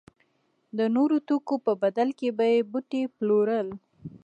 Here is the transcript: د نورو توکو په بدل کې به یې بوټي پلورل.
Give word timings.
د 0.77 0.79
نورو 0.95 1.17
توکو 1.27 1.55
په 1.65 1.71
بدل 1.81 2.09
کې 2.19 2.29
به 2.37 2.45
یې 2.53 2.59
بوټي 2.71 3.03
پلورل. 3.15 3.67